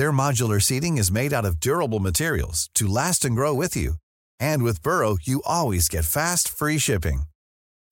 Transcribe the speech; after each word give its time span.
Their 0.00 0.12
modular 0.12 0.62
seating 0.62 0.96
is 0.96 1.12
made 1.12 1.30
out 1.30 1.44
of 1.44 1.60
durable 1.60 2.00
materials 2.00 2.70
to 2.72 2.88
last 2.88 3.26
and 3.26 3.36
grow 3.36 3.52
with 3.52 3.76
you. 3.76 3.96
And 4.38 4.62
with 4.62 4.82
Burrow, 4.82 5.18
you 5.20 5.42
always 5.44 5.90
get 5.90 6.06
fast, 6.06 6.48
free 6.48 6.78
shipping. 6.78 7.24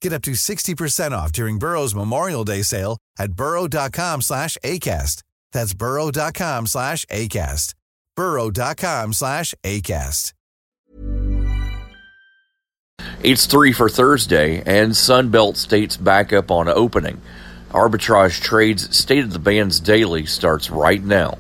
Get 0.01 0.15
up 0.15 0.23
to 0.23 0.31
60% 0.31 1.13
off 1.13 1.33
during 1.33 1.59
Burrow's 1.59 1.95
Memorial 1.95 2.45
Day 2.45 2.63
sale 2.63 2.97
at 3.19 3.35
burrow.com 3.35 4.23
slash 4.23 4.57
ACAST. 4.65 5.23
That's 5.53 5.75
burrow.com 5.75 6.67
slash 6.67 7.05
ACAST. 7.11 7.75
burrow.com 8.17 9.13
slash 9.13 9.55
ACAST. 9.63 10.33
It's 13.23 13.45
three 13.45 13.75
for 13.75 13.91
Thursday, 13.91 14.63
and 14.65 14.93
Sunbelt 14.93 15.57
State's 15.57 15.99
back 15.99 16.33
up 16.33 16.51
on 16.51 16.69
opening. 16.69 17.21
Arbitrage 17.73 18.41
Trades 18.41 18.97
State 18.97 19.25
of 19.25 19.35
the 19.35 19.39
Bands 19.39 19.79
Daily 19.79 20.25
starts 20.25 20.71
right 20.71 21.05
now. 21.05 21.37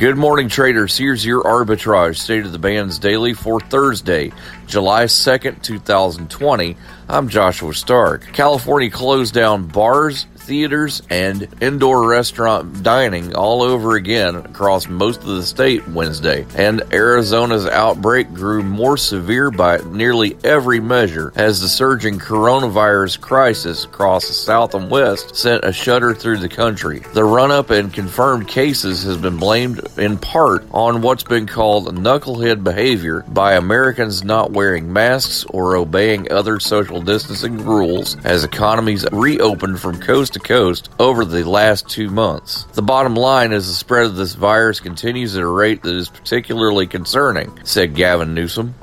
Good 0.00 0.16
morning, 0.16 0.48
traders. 0.48 0.96
Here's 0.96 1.26
your 1.26 1.42
arbitrage 1.42 2.16
state 2.16 2.46
of 2.46 2.52
the 2.52 2.58
bands 2.58 2.98
daily 2.98 3.34
for 3.34 3.60
Thursday, 3.60 4.32
July 4.70 5.04
2nd, 5.04 5.62
2020. 5.62 6.76
I'm 7.08 7.28
Joshua 7.28 7.74
Stark. 7.74 8.32
California 8.32 8.88
closed 8.88 9.34
down 9.34 9.66
bars, 9.66 10.26
theaters, 10.36 11.02
and 11.10 11.48
indoor 11.60 12.08
restaurant 12.08 12.84
dining 12.84 13.34
all 13.34 13.62
over 13.62 13.96
again 13.96 14.36
across 14.36 14.88
most 14.88 15.20
of 15.20 15.26
the 15.26 15.42
state 15.42 15.86
Wednesday. 15.88 16.46
And 16.54 16.82
Arizona's 16.92 17.66
outbreak 17.66 18.32
grew 18.32 18.62
more 18.62 18.96
severe 18.96 19.50
by 19.50 19.78
nearly 19.78 20.36
every 20.44 20.78
measure 20.78 21.32
as 21.34 21.60
the 21.60 21.68
surging 21.68 22.20
coronavirus 22.20 23.20
crisis 23.20 23.84
across 23.84 24.28
the 24.28 24.34
south 24.34 24.74
and 24.74 24.88
west 24.88 25.34
sent 25.34 25.64
a 25.64 25.72
shudder 25.72 26.14
through 26.14 26.38
the 26.38 26.48
country. 26.48 27.00
The 27.12 27.24
run 27.24 27.50
up 27.50 27.72
in 27.72 27.90
confirmed 27.90 28.46
cases 28.46 29.02
has 29.02 29.16
been 29.16 29.36
blamed 29.36 29.80
in 29.98 30.16
part 30.16 30.64
on 30.70 31.02
what's 31.02 31.24
been 31.24 31.46
called 31.46 31.94
knucklehead 31.94 32.62
behavior 32.62 33.24
by 33.28 33.54
Americans 33.54 34.22
not 34.22 34.52
wearing 34.60 34.92
masks 34.92 35.46
or 35.54 35.74
obeying 35.74 36.30
other 36.30 36.60
social 36.60 37.00
distancing 37.00 37.56
rules 37.64 38.22
as 38.26 38.44
economies 38.44 39.06
reopened 39.10 39.80
from 39.80 39.98
coast 39.98 40.34
to 40.34 40.38
coast 40.38 40.90
over 40.98 41.24
the 41.24 41.48
last 41.48 41.88
two 41.88 42.10
months. 42.10 42.64
The 42.74 42.82
bottom 42.82 43.14
line 43.14 43.52
is 43.52 43.66
the 43.66 43.72
spread 43.72 44.04
of 44.04 44.16
this 44.16 44.34
virus 44.34 44.78
continues 44.78 45.34
at 45.34 45.42
a 45.42 45.46
rate 45.46 45.82
that 45.82 45.96
is 45.96 46.10
particularly 46.10 46.86
concerning, 46.86 47.58
said 47.64 47.94
Gavin 47.94 48.34
Newsom. 48.34 48.74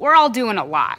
We're 0.00 0.14
all 0.14 0.30
doing 0.30 0.56
a 0.56 0.64
lot. 0.64 0.98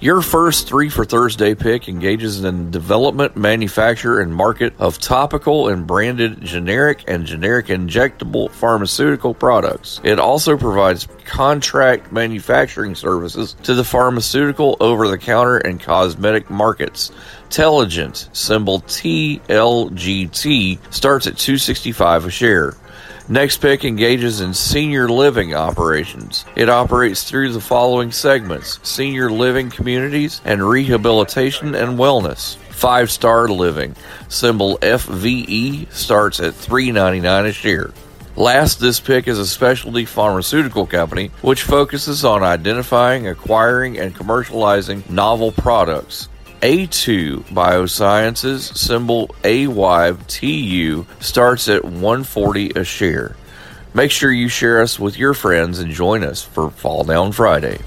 Your 0.00 0.22
first 0.22 0.68
three 0.68 0.90
for 0.90 1.04
Thursday 1.04 1.56
pick 1.56 1.88
engages 1.88 2.44
in 2.44 2.70
development, 2.70 3.36
manufacture, 3.36 4.20
and 4.20 4.32
market 4.32 4.72
of 4.78 4.98
topical 4.98 5.66
and 5.70 5.88
branded 5.88 6.40
generic 6.40 7.02
and 7.08 7.26
generic 7.26 7.66
injectable 7.66 8.48
pharmaceutical 8.48 9.34
products. 9.34 10.00
It 10.04 10.20
also 10.20 10.56
provides 10.56 11.08
contract 11.24 12.12
manufacturing 12.12 12.94
services 12.94 13.56
to 13.64 13.74
the 13.74 13.82
pharmaceutical, 13.82 14.76
over 14.78 15.08
the 15.08 15.18
counter, 15.18 15.56
and 15.56 15.80
cosmetic 15.80 16.48
markets. 16.48 17.10
Teligent, 17.50 18.28
symbol 18.32 18.82
TLGT, 18.82 19.18
starts 20.94 21.26
at 21.26 21.36
265 21.36 22.26
a 22.26 22.30
share. 22.30 22.76
Next 23.30 23.58
Pick 23.58 23.84
engages 23.84 24.40
in 24.40 24.54
senior 24.54 25.06
living 25.06 25.54
operations. 25.54 26.46
It 26.56 26.70
operates 26.70 27.24
through 27.24 27.52
the 27.52 27.60
following 27.60 28.10
segments 28.10 28.80
senior 28.82 29.30
living 29.30 29.68
communities 29.68 30.40
and 30.46 30.66
rehabilitation 30.66 31.74
and 31.74 31.98
wellness. 31.98 32.56
Five 32.70 33.10
star 33.10 33.46
living, 33.48 33.94
symbol 34.28 34.78
FVE, 34.78 35.92
starts 35.92 36.40
at 36.40 36.54
$3.99 36.54 37.48
a 37.48 37.52
share. 37.52 37.90
Last, 38.34 38.80
this 38.80 38.98
pick 38.98 39.28
is 39.28 39.38
a 39.38 39.46
specialty 39.46 40.06
pharmaceutical 40.06 40.86
company 40.86 41.30
which 41.42 41.64
focuses 41.64 42.24
on 42.24 42.42
identifying, 42.42 43.28
acquiring, 43.28 43.98
and 43.98 44.14
commercializing 44.14 45.10
novel 45.10 45.52
products. 45.52 46.30
Aytu 46.60 47.42
Biosciences, 47.44 48.76
symbol 48.76 49.28
AYTU, 49.44 51.06
starts 51.22 51.68
at 51.68 51.84
140 51.84 52.70
a 52.70 52.84
share. 52.84 53.36
Make 53.94 54.10
sure 54.10 54.32
you 54.32 54.48
share 54.48 54.82
us 54.82 54.98
with 54.98 55.16
your 55.18 55.34
friends 55.34 55.78
and 55.78 55.92
join 55.92 56.24
us 56.24 56.42
for 56.42 56.70
Fall 56.70 57.04
Down 57.04 57.32
Friday. 57.32 57.78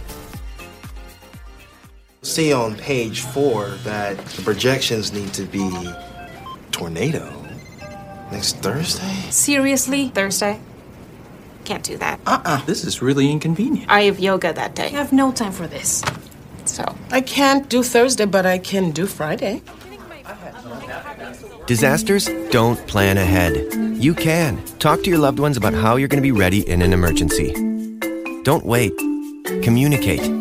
See 2.22 2.54
on 2.54 2.76
page 2.76 3.22
four 3.22 3.70
that 3.84 4.18
the 4.18 4.42
projections 4.42 5.12
need 5.12 5.34
to 5.34 5.44
be 5.44 5.70
tornado 6.72 7.30
next 8.32 8.58
Thursday. 8.58 9.30
Seriously? 9.32 10.10
Thursday? 10.10 10.62
Can't 11.66 11.84
do 11.84 11.98
that. 11.98 12.20
Uh-uh. 12.26 12.64
This 12.66 12.84
is 12.84 13.02
really 13.02 13.30
inconvenient. 13.30 13.90
I 13.90 14.04
have 14.04 14.20
yoga 14.20 14.54
that 14.54 14.76
day. 14.76 14.86
I 14.86 14.90
have 14.90 15.12
no 15.12 15.32
time 15.32 15.52
for 15.52 15.68
this. 15.68 16.04
I 17.12 17.22
can't 17.22 17.70
do 17.70 17.84
Thursday, 17.84 18.26
but 18.26 18.46
I 18.46 18.58
can 18.58 18.92
do 18.92 19.06
Friday. 19.06 19.62
Disasters 21.68 22.30
don't 22.52 22.78
plan 22.88 23.18
ahead. 23.18 23.54
You 24.02 24.14
can. 24.14 24.62
Talk 24.80 25.04
to 25.04 25.10
your 25.10 25.20
loved 25.20 25.40
ones 25.40 25.58
about 25.58 25.74
how 25.74 25.96
you're 25.96 26.08
going 26.08 26.24
to 26.24 26.28
be 26.28 26.32
ready 26.32 26.68
in 26.68 26.82
an 26.82 26.92
emergency. 26.94 27.54
Don't 28.44 28.66
wait. 28.66 28.92
Communicate. 29.62 30.41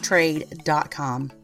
trade.com. 0.00 1.43